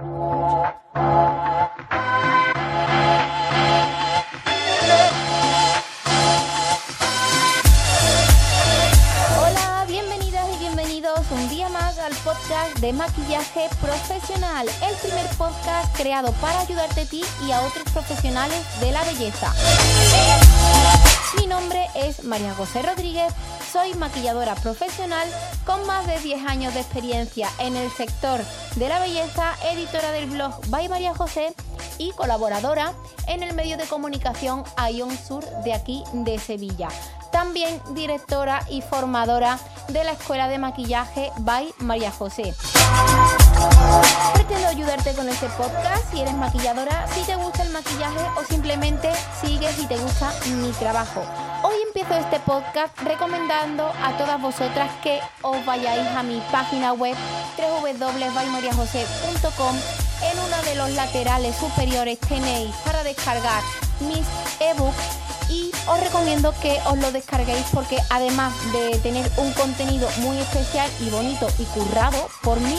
[0.00, 0.64] Hola,
[9.86, 16.32] bienvenidas y bienvenidos un día más al podcast de maquillaje profesional, el primer podcast creado
[16.40, 19.52] para ayudarte a ti y a otros profesionales de la belleza.
[21.36, 23.34] Mi nombre es María José Rodríguez,
[23.70, 25.28] soy maquilladora profesional
[25.64, 28.40] con más de 10 años de experiencia en el sector
[28.76, 31.54] de la belleza, editora del blog By María José
[31.98, 32.94] y colaboradora
[33.28, 36.88] en el medio de comunicación Ion Sur de aquí de Sevilla.
[37.30, 39.58] También directora y formadora
[39.88, 42.54] de la Escuela de Maquillaje by María José.
[44.34, 49.10] Pretendo ayudarte con este podcast si eres maquilladora, si te gusta el maquillaje o simplemente
[49.40, 51.22] sigues si te gusta mi trabajo.
[51.62, 57.14] Hoy empiezo este podcast recomendando a todas vosotras que os vayáis a mi página web
[57.58, 59.76] www.baymariajose.com
[60.22, 63.62] en uno de los laterales superiores tenéis para descargar
[64.00, 64.26] mis
[64.60, 65.18] ebooks
[65.50, 70.90] y os recomiendo que os lo descarguéis porque además de tener un contenido muy especial
[71.00, 72.78] y bonito y currado por mí,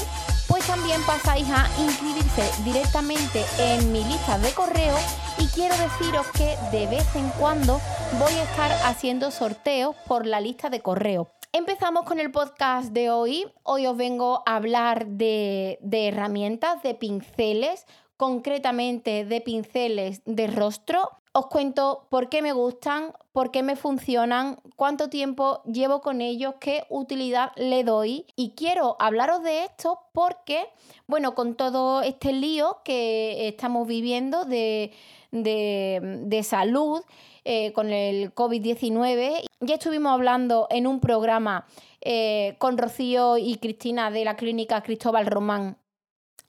[0.52, 4.98] pues también pasáis a inscribirse directamente en mi lista de correo
[5.38, 7.80] y quiero deciros que de vez en cuando
[8.20, 11.30] voy a estar haciendo sorteos por la lista de correo.
[11.54, 13.46] Empezamos con el podcast de hoy.
[13.64, 17.86] Hoy os vengo a hablar de, de herramientas, de pinceles,
[18.22, 21.10] concretamente de pinceles de rostro.
[21.32, 26.54] Os cuento por qué me gustan, por qué me funcionan, cuánto tiempo llevo con ellos,
[26.60, 28.28] qué utilidad le doy.
[28.36, 30.68] Y quiero hablaros de esto porque,
[31.08, 34.92] bueno, con todo este lío que estamos viviendo de,
[35.32, 37.02] de, de salud,
[37.44, 39.46] eh, con el COVID-19.
[39.62, 41.66] Ya estuvimos hablando en un programa
[42.02, 45.76] eh, con Rocío y Cristina de la clínica Cristóbal Román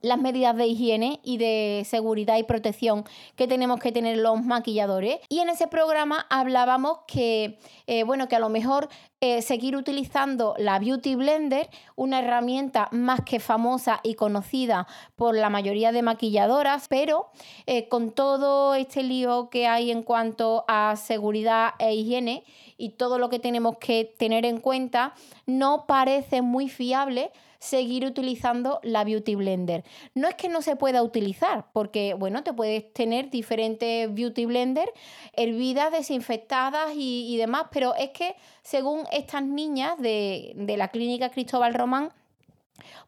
[0.02, 3.04] las medidas de higiene y de seguridad y protección
[3.36, 5.18] que tenemos que tener los maquilladores.
[5.28, 8.88] Y en ese programa hablábamos que, eh, bueno, que a lo mejor
[9.20, 15.48] eh, seguir utilizando la Beauty Blender, una herramienta más que famosa y conocida por la
[15.48, 17.30] mayoría de maquilladoras, pero
[17.66, 22.42] eh, con todo este lío que hay en cuanto a seguridad e higiene
[22.76, 25.14] y todo lo que tenemos que tener en cuenta,
[25.46, 27.30] no parece muy fiable
[27.62, 29.84] seguir utilizando la Beauty Blender.
[30.14, 34.92] No es que no se pueda utilizar, porque bueno, te puedes tener diferentes Beauty Blender
[35.32, 41.72] hervidas, desinfectadas y, demás, pero es que según estas niñas de, de la clínica Cristóbal
[41.72, 42.12] Román,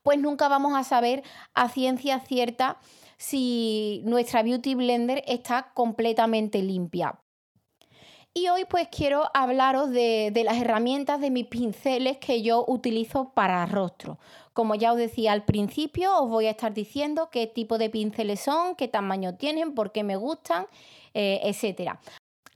[0.04, 2.78] pues nunca vamos a saber a ciencia cierta
[3.16, 7.18] si nuestra Beauty Blender está completamente limpia.
[8.36, 13.30] Y hoy pues quiero hablaros de, de, las herramientas de mis pinceles que yo utilizo
[13.32, 14.18] para rostro.
[14.52, 18.40] Como ya os decía al principio, os voy a estar diciendo qué tipo de pinceles
[18.40, 20.66] son, qué tamaño tienen, por qué me gustan,
[21.14, 21.92] eh, etc.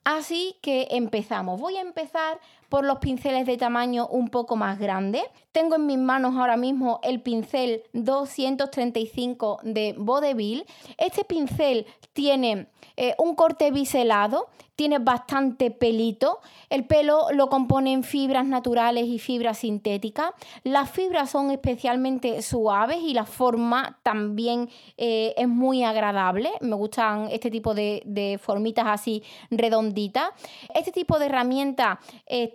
[0.02, 1.60] Así que empezamos.
[1.60, 5.22] Voy a empezar por los pinceles de tamaño un poco más grande.
[5.52, 10.64] Tengo en mis manos ahora mismo el pincel 235 de Vodevil.
[10.96, 14.48] Este pincel tiene eh, un corte biselado
[14.78, 16.38] tiene bastante pelito.
[16.70, 20.30] El pelo lo componen fibras naturales y fibras sintéticas.
[20.62, 26.52] Las fibras son especialmente suaves y la forma también eh, es muy agradable.
[26.60, 30.28] Me gustan este tipo de, de, formitas así redonditas.
[30.72, 31.98] Este tipo de herramientas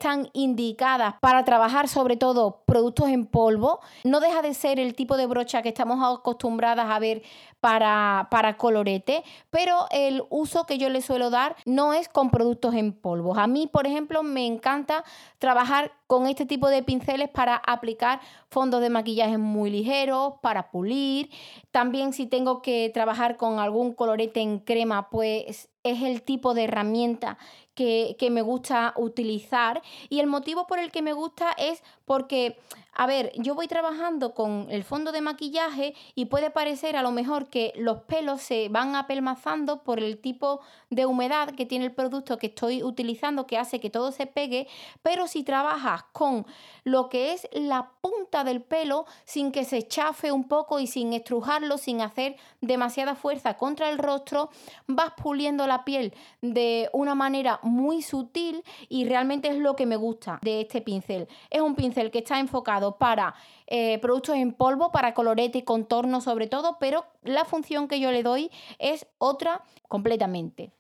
[0.04, 3.80] están indicadas para trabajar sobre todo productos en polvo.
[4.04, 7.24] No deja de ser el tipo de brocha que estamos acostumbradas a ver
[7.64, 12.76] para, para colorete, pero el uso que yo le suelo dar no es con productos
[12.76, 13.38] en polvo.
[13.38, 15.06] A mí, por ejemplo, me encanta
[15.40, 18.20] trabajar con este tipo de pinceles para aplicar
[18.50, 21.30] fondos de maquillaje muy ligeros, para pulir.
[21.72, 26.66] También si tengo que trabajar con algún colorete en crema, pues es el tipo de
[26.66, 27.38] herramienta
[27.76, 29.82] que, que me gusta utilizar.
[30.10, 32.58] Y el motivo por el que me gusta es porque
[32.96, 37.12] a ver, yo voy trabajando con el fondo de maquillaje y puede parecer a lo
[37.12, 41.92] mejor que los pelos se van apelmazando por el tipo de humedad que tiene el
[41.92, 44.68] producto que estoy utilizando que hace que todo se pegue,
[45.04, 46.48] pero si trabajas con
[46.84, 51.14] lo que es la punta del pelo sin que se chafe un poco y sin
[51.14, 54.50] estrujarlo, sin hacer demasiada fuerza contra el rostro,
[54.88, 56.12] vas puliendo la piel
[56.42, 61.28] de una manera muy sutil y realmente es lo que me gusta de este pincel.
[61.52, 63.36] Es un pincel que está enfocado para
[63.68, 68.12] eh, productos en polvo, para colorete y contorno sobre todo, pero la función que yo
[68.12, 70.72] le doy es otra completamente.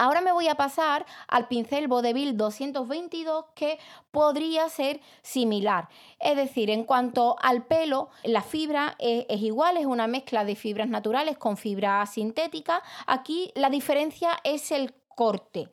[0.00, 3.80] Ahora me voy a pasar al pincel Vodevil 222 que
[4.12, 5.88] podría ser similar.
[6.20, 10.88] Es decir, en cuanto al pelo, la fibra es, igual, es una mezcla de fibras
[10.88, 12.80] naturales con fibra sintética.
[13.08, 15.68] Aquí la diferencia es el corte.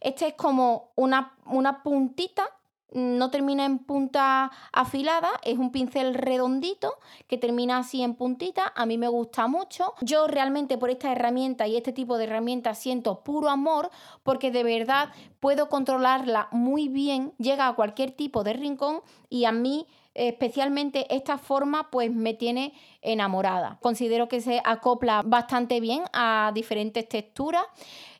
[0.00, 2.48] Este es como una, una puntita
[2.96, 6.94] no termina en punta afilada, es un pincel redondito
[7.28, 9.92] que termina así en puntita, a mí me gusta mucho.
[10.00, 13.90] Yo realmente por esta herramienta y este tipo de herramientas siento puro amor
[14.22, 15.10] porque de verdad
[15.40, 21.36] puedo controlarla muy bien, llega a cualquier tipo de rincón y a mí especialmente esta
[21.36, 22.72] forma pues me tiene
[23.02, 23.78] enamorada.
[23.80, 27.64] Considero que se acopla bastante bien a diferentes texturas.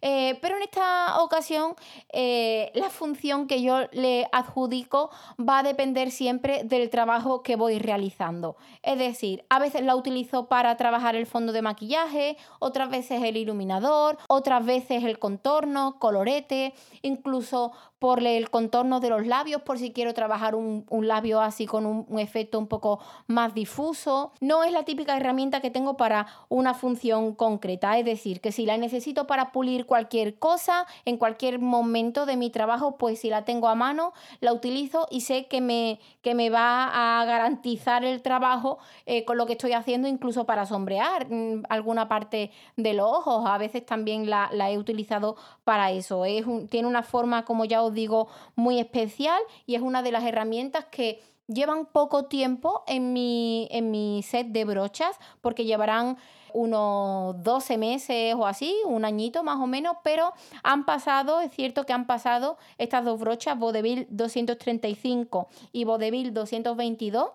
[0.02, 1.74] Eh, pero en esta ocasión
[2.12, 7.78] eh, la función que yo le adjudico va a depender siempre del trabajo que voy
[7.78, 8.56] realizando.
[8.82, 13.36] Es decir, a veces la utilizo para trabajar el fondo de maquillaje, otras veces el
[13.36, 19.92] iluminador, otras veces el contorno, colorete, incluso por el contorno de los labios, por si
[19.92, 24.32] quiero trabajar un, labio así con un, un, efecto un poco más difuso.
[24.40, 28.66] No es la típica herramienta que tengo para una función concreta, es decir, que si
[28.66, 33.44] la necesito para pulir cualquier cosa, en cualquier momento de mi trabajo, pues si la
[33.44, 38.20] tengo a mano, la utilizo y sé que me, que me va a garantizar el
[38.20, 43.10] trabajo eh, con lo que estoy haciendo, incluso para sombrear mm, alguna parte de los
[43.10, 43.46] ojos.
[43.46, 46.24] A veces también la, he utilizado para eso.
[46.26, 50.24] Es tiene una forma, como ya os digo, muy especial y es una de las
[50.24, 56.16] herramientas que llevan poco tiempo en mi, en mi set de brochas porque llevarán
[56.52, 60.32] unos 12 meses o así, un añito más o menos, pero
[60.62, 67.30] han pasado, es cierto que han pasado estas dos brochas, Vodevil 235 y Vodevil 222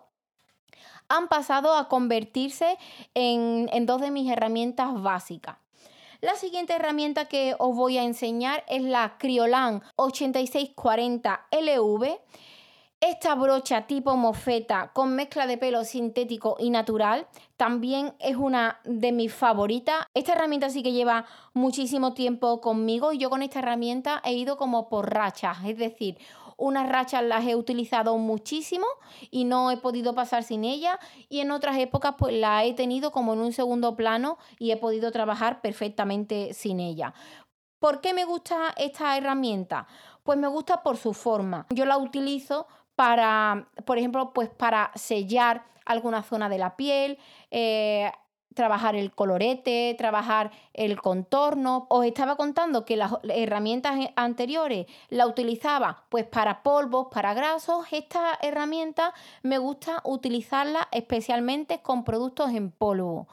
[1.07, 2.77] han pasado a convertirse
[3.13, 5.57] en, en, dos de mis herramientas básicas.
[6.21, 12.19] La siguiente herramienta que os voy a enseñar es la Criolan 8640 LV.
[13.03, 17.27] Esta brocha tipo mofeta con mezcla de pelo sintético y natural
[17.57, 20.05] también es una de mis favoritas.
[20.13, 21.25] Esta herramienta sí que lleva
[21.55, 26.19] muchísimo tiempo conmigo y yo con esta herramienta he ido como por rachas, es decir,
[26.57, 28.85] unas rachas las he utilizado muchísimo
[29.31, 33.11] y no he podido pasar sin ella y en otras épocas pues la he tenido
[33.11, 37.15] como en un segundo plano y he podido trabajar perfectamente sin ella.
[37.79, 39.87] ¿Por qué me gusta esta herramienta?
[40.21, 41.65] Pues me gusta por su forma.
[41.71, 42.67] Yo la utilizo
[43.01, 47.17] para, por ejemplo, pues para sellar alguna zona de la piel,
[47.49, 48.11] eh,
[48.53, 51.87] trabajar el colorete, trabajar el contorno.
[51.89, 57.87] Os estaba contando que las herramientas anteriores la utilizaba pues para polvos, para grasos.
[57.89, 63.27] Esta herramienta me gusta utilizarla especialmente con productos en polvo.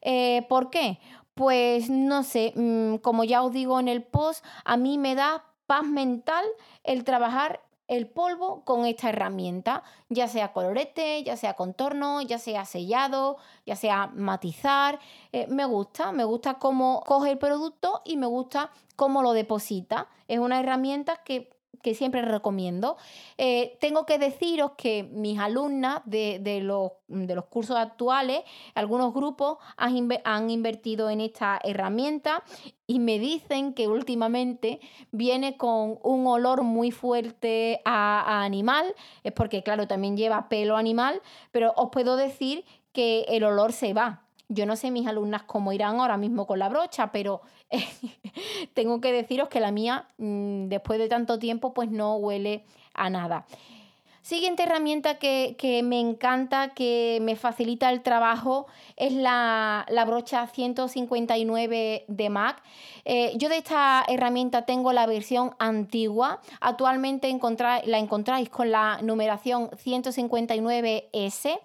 [0.00, 0.98] Eh, ¿Por qué?
[1.34, 5.44] Pues no sé, mm, como ya os digo en el post, a mí me da
[5.66, 6.46] paz mental
[6.84, 12.64] el trabajar el polvo con esta herramienta, ya sea colorete, ya sea contorno, ya sea
[12.64, 15.00] sellado, ya sea matizar.
[15.32, 20.06] Eh, me gusta, me gusta cómo coge el producto y me gusta cómo lo deposita.
[20.28, 21.50] Es una herramienta que
[21.82, 22.96] que siempre recomiendo.
[23.38, 28.42] Eh, tengo que deciros que mis alumnas de, los, de los, cursos actuales,
[28.74, 32.42] algunos grupos han, invertido en esta herramienta
[32.86, 34.80] y me dicen que últimamente
[35.10, 38.94] viene con un olor muy fuerte a, a animal,
[39.24, 43.92] es porque claro, también lleva pelo animal, pero os puedo decir que el olor se
[43.92, 44.29] va.
[44.52, 47.40] Yo no sé mis alumnas cómo irán ahora mismo con la brocha, pero
[48.74, 53.08] tengo que deciros que la mía, mm, después de tanto tiempo, pues no huele a
[53.10, 53.46] nada.
[54.22, 62.30] Siguiente herramienta que, me encanta, que me facilita el trabajo, es la, brocha 159 de
[62.30, 62.62] MAC.
[63.06, 66.42] Eh, yo de esta herramienta tengo la versión antigua.
[66.60, 67.28] Actualmente
[67.86, 71.58] la encontráis con la numeración 159S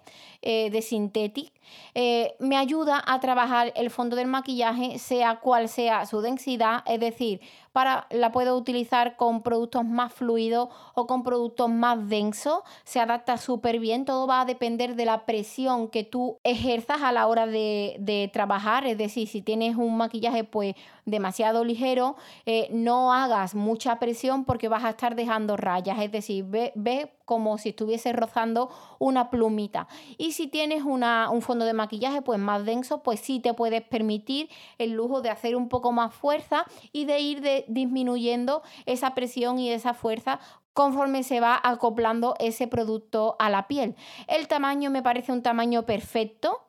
[0.48, 1.52] eh, de Synthetic.
[1.92, 7.00] Eh, me ayuda a trabajar el fondo del maquillaje, sea cual sea su densidad, es
[7.00, 7.40] decir,
[7.72, 13.38] para, la puedo utilizar con productos más fluidos o con productos más densos, se adapta
[13.38, 17.48] súper bien, todo va a depender de la presión que tú ejerzas a la hora
[17.48, 20.76] de, trabajar, es decir, si tienes un maquillaje pues
[21.06, 26.44] demasiado ligero, eh, no hagas mucha presión porque vas a estar dejando rayas, es decir,
[26.44, 29.88] ve, ve como si estuviese rozando una plumita.
[30.16, 33.82] Y si tienes una, un fondo de maquillaje pues más denso, pues sí te puedes
[33.82, 39.58] permitir el lujo de hacer un poco más fuerza y de ir disminuyendo esa presión
[39.58, 40.40] y esa fuerza
[40.72, 43.96] conforme se va acoplando ese producto a la piel.
[44.28, 46.65] El tamaño me parece un tamaño perfecto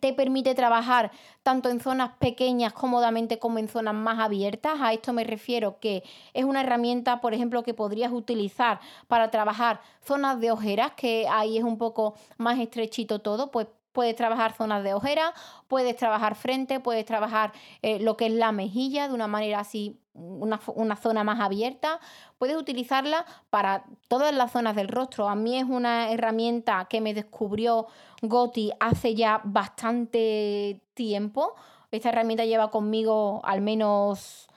[0.00, 1.10] te permite trabajar
[1.42, 4.80] tanto en zonas pequeñas cómodamente como en zonas más abiertas.
[4.80, 9.80] A esto me refiero que es una herramienta, por ejemplo, que podrías utilizar para trabajar
[10.02, 14.84] zonas de ojeras, que ahí es un poco más estrechito todo, pues puedes trabajar zonas
[14.84, 15.32] de ojera,
[15.68, 19.98] puedes trabajar frente, puedes trabajar eh, lo que es la mejilla de una manera así
[20.14, 21.98] una, una, zona más abierta,
[22.38, 25.28] puedes utilizarla para todas las zonas del rostro.
[25.28, 27.86] A mí es una herramienta que me descubrió
[28.22, 31.54] Goti hace ya bastante tiempo.
[31.90, 34.48] Esta herramienta lleva conmigo al menos,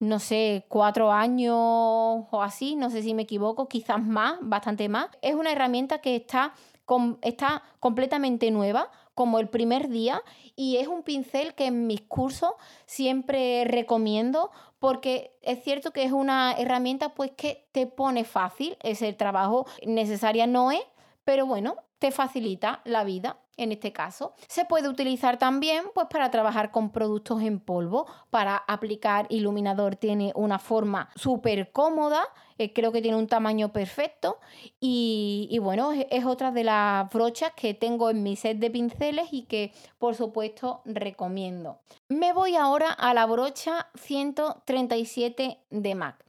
[0.00, 5.08] no sé, cuatro años o así, no sé si me equivoco, quizás más, bastante más.
[5.20, 6.54] Es una herramienta que está,
[7.22, 10.22] está completamente nueva como el primer día
[10.56, 12.52] y es un pincel que en mis cursos
[12.86, 19.12] siempre recomiendo porque es cierto que es una herramienta pues que te pone fácil, ese
[19.12, 20.82] trabajo necesaria no es,
[21.24, 24.34] pero bueno, te facilita la vida en este caso.
[24.48, 30.32] Se puede utilizar también pues para trabajar con productos en polvo, para aplicar iluminador tiene
[30.34, 32.22] una forma súper cómoda,
[32.62, 34.38] eh, creo que tiene un tamaño perfecto
[34.80, 39.42] y, bueno, es, otra de las brochas que tengo en mi set de pinceles y
[39.42, 41.80] que por supuesto recomiendo.
[42.08, 46.22] Me voy ahora a la brocha 137 de MAC.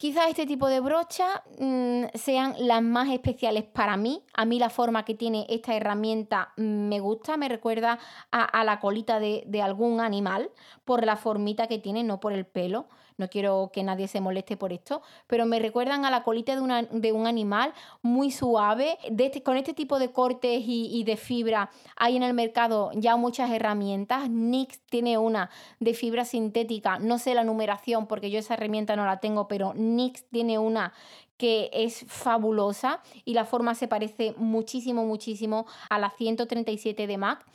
[0.00, 4.22] Quizás este tipo de brochas mmm, sean las más especiales para mí.
[4.32, 7.98] A mí la forma que tiene esta herramienta me gusta, me recuerda
[8.32, 10.52] a, la colita de, algún animal
[10.86, 12.88] por la formita que tiene, no por el pelo.
[13.20, 16.88] No quiero que nadie se moleste por esto, pero me recuerdan a la colita de,
[16.90, 18.98] de un animal muy suave.
[19.02, 23.16] Este, con este tipo de cortes y, y, de fibra hay en el mercado ya
[23.16, 24.30] muchas herramientas.
[24.30, 25.50] NYX tiene una
[25.80, 29.74] de fibra sintética, no sé la numeración porque yo esa herramienta no la tengo, pero
[29.74, 30.94] NYX tiene una
[31.36, 37.46] que es fabulosa y la forma se parece muchísimo, muchísimo a la 137 de MAC.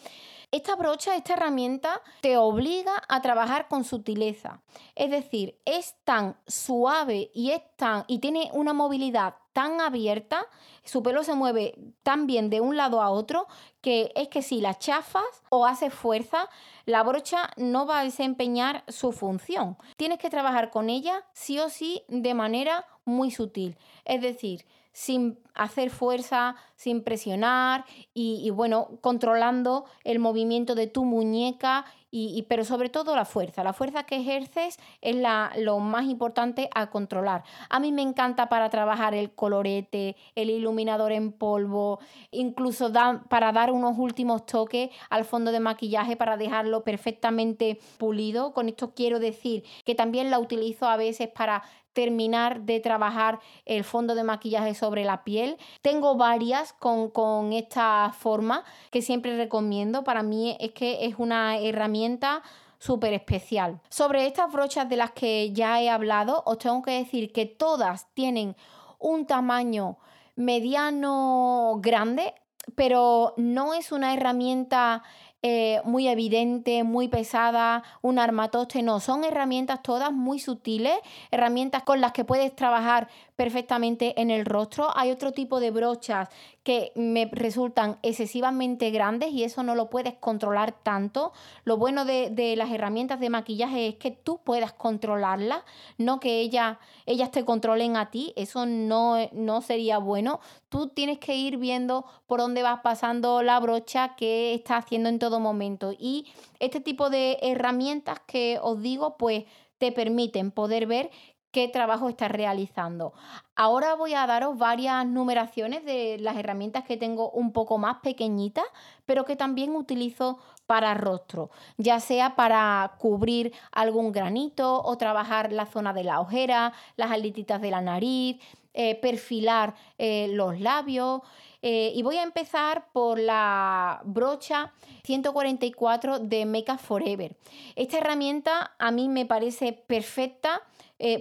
[0.52, 4.62] Esta brocha, esta herramienta, te obliga a trabajar con sutileza.
[4.96, 10.46] Es decir, es tan suave y, es tan, y tiene una movilidad tan abierta,
[10.84, 13.48] su pelo se mueve tan bien de un lado a otro,
[13.80, 16.50] que es que si la chafas o haces fuerza,
[16.86, 19.78] la brocha no va a desempeñar su función.
[19.96, 23.78] Tienes que trabajar con ella sí o sí de manera muy sutil.
[24.04, 27.84] Es decir, sin hacer fuerza, sin presionar
[28.14, 31.84] y, bueno, controlando el movimiento de tu muñeca,
[32.18, 33.62] y, pero sobre todo la fuerza.
[33.62, 37.44] La fuerza que ejerces es la, lo más importante a controlar.
[37.70, 42.00] A mí me encanta para trabajar el colorete, el iluminador en polvo,
[42.32, 42.90] incluso
[43.28, 48.54] para dar unos últimos toques al fondo de maquillaje para dejarlo perfectamente pulido.
[48.54, 51.64] Con esto quiero decir que también la utilizo a veces para
[51.96, 55.58] terminar de trabajar el fondo de maquillaje sobre la piel.
[55.82, 60.04] Tengo varias con, con, esta forma que siempre recomiendo.
[60.04, 62.44] Para mí es que es una herramienta
[62.78, 63.80] súper especial.
[63.90, 68.14] Sobre estas brochas de las que ya he hablado, os tengo que decir que todas
[68.14, 68.56] tienen
[69.00, 69.98] un tamaño
[70.36, 72.34] mediano grande,
[72.76, 75.02] pero no es una herramienta
[75.48, 80.98] eh, muy evidente, muy pesada, un armatoste, no, son herramientas todas muy sutiles,
[81.30, 84.88] herramientas con las que puedes trabajar perfectamente en el rostro.
[84.96, 86.30] Hay otro tipo de brochas
[86.64, 91.32] que me resultan excesivamente grandes y eso no lo puedes controlar tanto.
[91.64, 95.64] Lo bueno de, de las herramientas de maquillaje es que tú puedas controlarlas,
[95.98, 100.40] no que ellas, ellas te controlen a ti, eso no, no sería bueno.
[100.70, 105.20] Tú tienes que ir viendo por dónde vas pasando la brocha que está haciendo en
[105.20, 106.26] todo momento y
[106.60, 109.46] este tipo de herramientas que os digo pues
[109.78, 111.12] te permiten poder ver
[111.56, 113.14] qué trabajo estás realizando.
[113.56, 118.66] Ahora voy a daros varias numeraciones de las herramientas que tengo un poco más pequeñitas,
[119.06, 125.66] pero que también utilizo para rostro, ya sea para cubrir algún granito o trabajar la
[125.66, 128.38] zona de la ojera, las aletitas de la nariz,
[128.78, 131.22] eh, perfilar eh, los labios.
[131.62, 134.74] Eh, y voy a empezar por la brocha
[135.06, 137.38] 144 de Makeup Forever.
[137.76, 140.62] Esta herramienta a mí me parece perfecta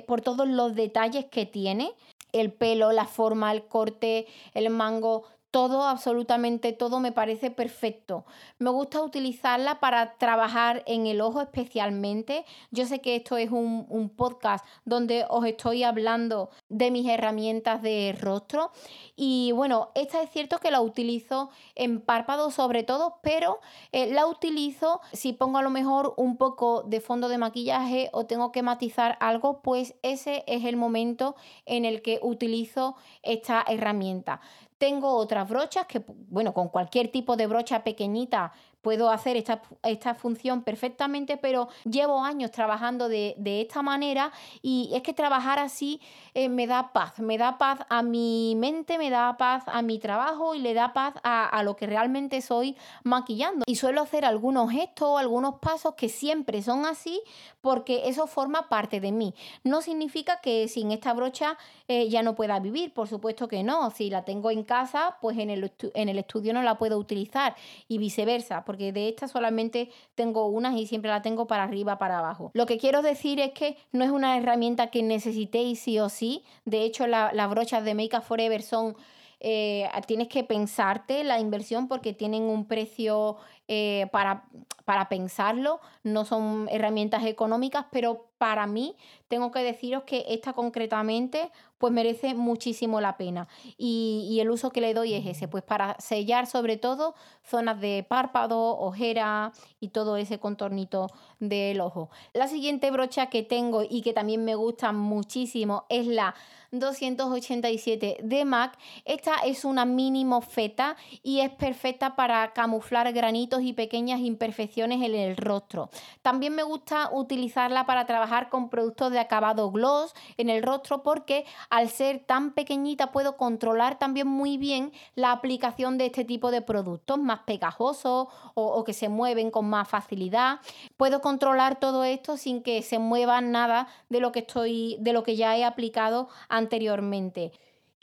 [0.07, 1.93] por todos los detalles que tiene.
[2.33, 8.25] El pelo, la forma, el corte, el mango, todo, absolutamente todo me parece perfecto.
[8.59, 12.45] Me gusta utilizarla para trabajar en el ojo especialmente.
[12.73, 13.85] Yo sé que esto es un,
[14.17, 18.73] podcast donde os estoy hablando de mis herramientas de rostro
[19.15, 23.61] y bueno, esta es cierto que la utilizo en párpados sobre todo, pero
[23.93, 28.27] eh, la utilizo si pongo a lo mejor un poco de fondo de maquillaje o
[28.27, 34.41] tengo que matizar algo, pues ese es el momento en el que utilizo esta herramienta.
[34.85, 38.53] Tengo otras brochas que, bueno, con cualquier tipo de brocha pequeñita
[38.85, 44.31] puedo hacer esta, función perfectamente, pero llevo años trabajando de, esta manera
[44.63, 46.01] y es que trabajar así
[46.35, 49.99] eh, me da paz, me da paz a mi mente, me da paz a mi
[49.99, 53.65] trabajo y le da paz a, a lo que realmente soy maquillando.
[53.67, 57.23] Y suelo hacer algunos gestos, algunos pasos que siempre son así
[57.65, 59.35] porque eso forma parte de mí.
[59.65, 61.57] No significa que sin esta brocha
[61.89, 63.91] eh, ya no pueda vivir, por supuesto que no.
[63.91, 67.57] Si la tengo en casa, pues en el, en el estudio no la puedo utilizar
[67.89, 72.19] y viceversa, porque de esta solamente tengo unas y siempre la tengo para arriba, para
[72.19, 72.51] abajo.
[72.55, 76.43] Lo que quiero decir es que no es una herramienta que necesitéis sí o sí.
[76.65, 78.97] De hecho, las brochas de Make Up Forever son
[79.39, 83.37] eh, tienes que pensarte la inversión porque tienen un precio
[83.69, 84.45] eh, para,
[84.85, 88.95] para pensarlo, no son herramientas económicas, pero para mí
[89.29, 93.49] tengo que deciros que esta concretamente pues merece muchísimo la pena
[93.79, 98.05] y, el uso que le doy es ese, pues para sellar sobre todo zonas de
[98.07, 101.09] párpado, ojera y todo ese contornito
[101.41, 102.11] del ojo.
[102.35, 106.35] La siguiente brocha que tengo y que también me gusta muchísimo es la
[106.79, 108.77] 287 de MAC.
[109.05, 115.15] Esta es una mini mofeta y es perfecta para camuflar granitos y pequeñas imperfecciones en
[115.15, 115.91] el rostro.
[116.23, 121.47] También me gusta utilizarla para trabajar con productos de acabado gloss en el rostro porque
[121.71, 126.63] al ser tan pequeñita puedo controlar también muy bien la aplicación de este tipo de
[126.63, 130.61] productos más pegajosos o, que se mueven con más facilidad.
[130.97, 135.23] Puedo controlar todo esto sin que se mueva nada de lo que estoy de lo
[135.23, 137.53] que ya he aplicado anteriormente.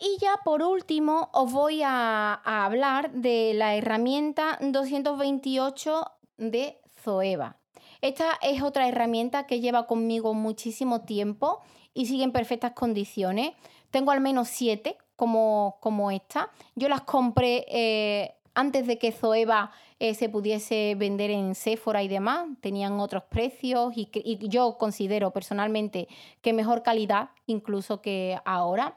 [0.03, 6.05] Y ya por último os voy a, hablar de la herramienta 228
[6.37, 7.60] de Zoeva.
[8.01, 11.61] Esta es otra herramienta que lleva conmigo muchísimo tiempo
[11.93, 13.51] y sigue en perfectas condiciones.
[13.91, 16.49] Tengo al menos siete como, como esta.
[16.75, 22.07] Yo las compré eh, antes de que Zoeva eh, se pudiese vender en Sephora y
[22.07, 22.47] demás.
[22.59, 26.07] Tenían otros precios y, y yo considero personalmente
[26.41, 28.95] que mejor calidad incluso que ahora.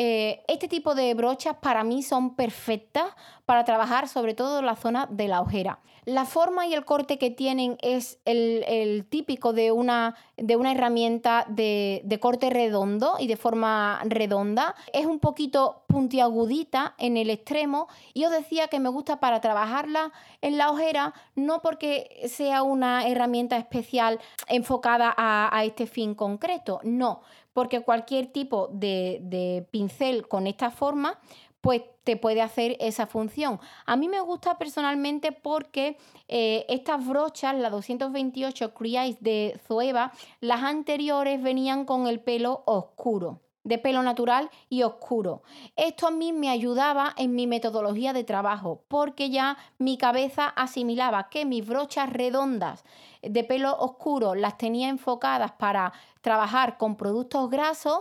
[0.00, 3.06] Eh, este tipo de brochas para mí son perfectas
[3.46, 5.80] para trabajar sobre todo la zona de la ojera.
[6.04, 11.46] La forma y el corte que tienen es el, típico de una, de una herramienta
[11.48, 14.76] de, corte redondo y de forma redonda.
[14.92, 20.12] Es un poquito puntiagudita en el extremo y os decía que me gusta para trabajarla
[20.42, 27.22] en la ojera, no porque sea una herramienta especial enfocada a este fin concreto, no,
[27.58, 31.18] porque cualquier tipo de, pincel con esta forma
[31.60, 33.58] pues te puede hacer esa función.
[33.84, 35.96] A mí me gusta personalmente porque
[36.28, 43.40] eh, estas brochas, la 228 Crease de Zoeva, las anteriores venían con el pelo oscuro
[43.68, 45.42] de pelo natural y oscuro.
[45.76, 51.28] Esto a mí me ayudaba en mi metodología de trabajo porque ya mi cabeza asimilaba
[51.28, 52.84] que mis brochas redondas
[53.22, 58.00] de pelo oscuro las tenía enfocadas para trabajar con productos grasos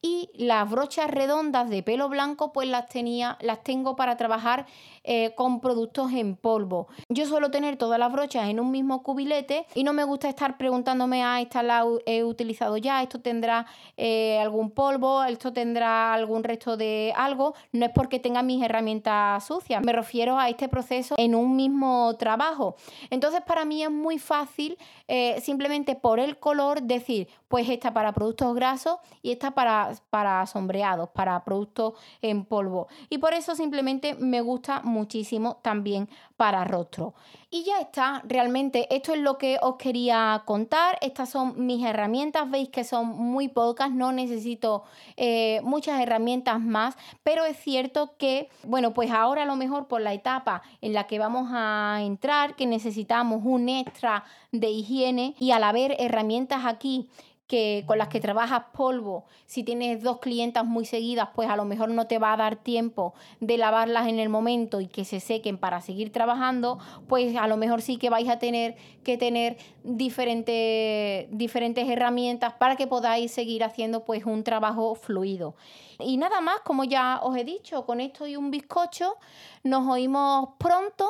[0.00, 4.66] y las brochas redondas de pelo blanco pues las tenía las tengo para trabajar
[5.04, 6.88] eh, con productos en polvo.
[7.08, 10.58] Yo suelo tener todas las brochas en un mismo cubilete y no me gusta estar
[10.58, 16.44] preguntándome ah esta la he utilizado ya esto tendrá eh, algún polvo esto tendrá algún
[16.44, 21.14] resto de algo no es porque tenga mis herramientas sucias me refiero a este proceso
[21.18, 22.76] en un mismo trabajo.
[23.10, 28.12] Entonces para mí es muy fácil eh, simplemente por el color decir pues esta para
[28.12, 32.88] productos grasos y esta para, para sombreados, para productos en polvo.
[33.10, 37.14] Y por eso simplemente me gusta muchísimo también para rostro.
[37.50, 40.98] Y ya está, realmente esto es lo que os quería contar.
[41.00, 44.84] Estas son mis herramientas, veis que son muy pocas, no necesito
[45.16, 50.02] eh, muchas herramientas más, pero es cierto que, bueno, pues ahora a lo mejor por
[50.02, 55.52] la etapa en la que vamos a entrar, que necesitamos un extra de higiene y
[55.52, 57.08] al haber herramientas aquí
[57.48, 61.64] que con las que trabajas polvo, si tienes dos clientas muy seguidas, pues a lo
[61.64, 65.18] mejor no te va a dar tiempo de lavarlas en el momento y que se
[65.18, 69.56] sequen para seguir trabajando, pues a lo mejor sí que vais a tener que tener
[69.82, 75.54] diferentes, diferentes herramientas para que podáis seguir haciendo pues un trabajo fluido.
[76.00, 79.16] Y nada más, como ya os he dicho, con esto y un bizcocho,
[79.64, 81.08] nos oímos pronto.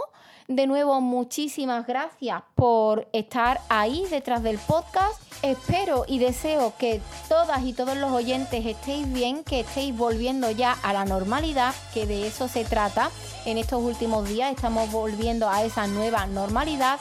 [0.48, 5.20] De nuevo, muchísimas gracias por estar ahí detrás del podcast.
[5.42, 10.72] Espero y deseo que todas y todos los oyentes estéis bien, que estéis volviendo ya
[10.82, 13.10] a la normalidad, que de eso se trata.
[13.44, 16.98] En estos últimos días estamos volviendo a esa nueva normalidad.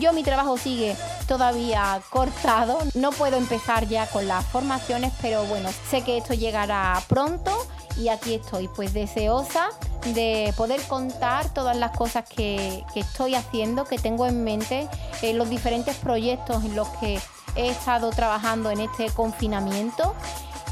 [0.00, 0.96] Yo mi trabajo sigue
[1.28, 6.98] todavía cortado, no puedo empezar ya con las formaciones, pero bueno, sé que esto llegará
[7.10, 7.52] pronto
[7.98, 9.68] y aquí estoy pues deseosa
[10.14, 14.88] de poder contar todas las cosas que, estoy haciendo, que tengo en mente,
[15.22, 17.20] eh, los diferentes proyectos en los que
[17.56, 20.14] he estado trabajando en este confinamiento.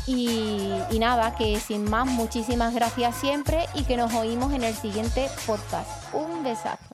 [0.07, 5.29] Y, nada, que sin más, muchísimas gracias siempre y que nos oímos en el siguiente
[5.47, 5.89] podcast.
[6.13, 6.94] Un besazo.